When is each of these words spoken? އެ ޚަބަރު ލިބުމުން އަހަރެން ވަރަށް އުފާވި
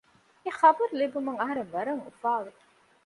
އެ 0.43 0.49
ޚަބަރު 0.59 0.93
ލިބުމުން 0.99 1.39
އަހަރެން 1.39 1.71
ވަރަށް 1.73 2.01
އުފާވި 2.05 2.51